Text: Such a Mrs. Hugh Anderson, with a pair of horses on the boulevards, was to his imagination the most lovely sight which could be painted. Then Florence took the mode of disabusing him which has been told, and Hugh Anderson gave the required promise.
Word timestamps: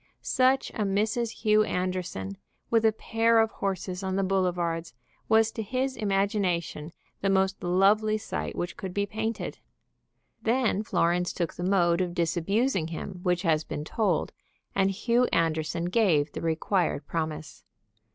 Such 0.23 0.71
a 0.71 0.81
Mrs. 0.81 1.41
Hugh 1.43 1.61
Anderson, 1.63 2.35
with 2.71 2.85
a 2.85 2.91
pair 2.91 3.37
of 3.39 3.51
horses 3.51 4.01
on 4.01 4.15
the 4.15 4.23
boulevards, 4.23 4.95
was 5.29 5.51
to 5.51 5.61
his 5.61 5.95
imagination 5.95 6.91
the 7.21 7.29
most 7.29 7.63
lovely 7.63 8.17
sight 8.17 8.55
which 8.55 8.77
could 8.77 8.95
be 8.95 9.05
painted. 9.05 9.59
Then 10.41 10.81
Florence 10.81 11.31
took 11.31 11.53
the 11.53 11.61
mode 11.63 12.01
of 12.01 12.15
disabusing 12.15 12.87
him 12.87 13.19
which 13.21 13.43
has 13.43 13.63
been 13.63 13.83
told, 13.83 14.33
and 14.73 14.89
Hugh 14.89 15.25
Anderson 15.25 15.85
gave 15.85 16.31
the 16.31 16.41
required 16.41 17.05
promise. 17.05 17.63